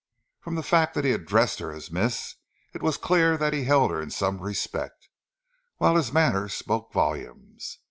From 0.39 0.55
the 0.55 0.63
fact 0.63 0.95
that 0.95 1.05
he 1.05 1.11
addressed 1.11 1.59
her 1.59 1.71
as 1.71 1.91
miss, 1.91 2.37
it 2.73 2.81
was 2.81 2.97
clear 2.97 3.37
that 3.37 3.53
he 3.53 3.65
held 3.65 3.91
her 3.91 4.01
in 4.01 4.09
some 4.09 4.41
respect, 4.41 5.09
whilst 5.77 6.07
his 6.07 6.11
manner 6.11 6.49
spoke 6.49 6.91
volumes. 6.91 7.77